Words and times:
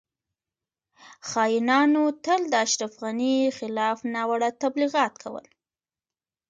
خاینانو 1.29 2.03
تل 2.23 2.41
د 2.51 2.53
اشرف 2.65 2.93
غنی 3.01 3.35
خلاف 3.57 3.97
ناوړه 4.13 4.49
تبلیغات 4.61 5.13
کول 5.23 5.45